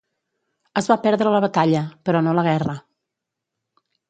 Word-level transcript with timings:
Es 0.81 0.87
va 0.91 0.97
perdre 1.03 1.33
la 1.35 1.41
batalla, 1.45 1.83
però 2.09 2.23
no 2.29 2.35
la 2.39 2.47
guerra. 2.49 2.77